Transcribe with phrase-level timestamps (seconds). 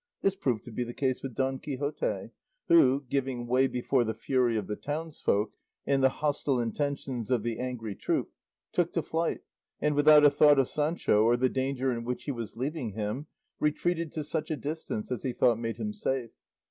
[0.23, 2.31] This proved to be the case with Don Quixote,
[2.69, 5.51] who, giving way before the fury of the townsfolk
[5.85, 8.31] and the hostile intentions of the angry troop,
[8.71, 9.41] took to flight
[9.79, 13.27] and, without a thought of Sancho or the danger in which he was leaving him,
[13.59, 16.31] retreated to such a distance as he thought made him safe.